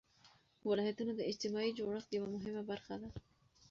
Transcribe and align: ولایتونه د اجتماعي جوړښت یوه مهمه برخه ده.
ولایتونه 0.69 1.11
د 1.15 1.21
اجتماعي 1.29 1.71
جوړښت 1.79 2.09
یوه 2.17 2.27
مهمه 2.35 2.63
برخه 2.71 2.95
ده. 3.01 3.09